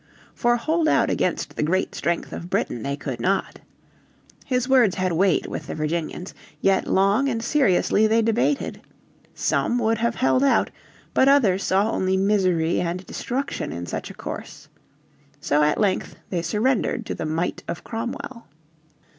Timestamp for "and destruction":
12.81-13.71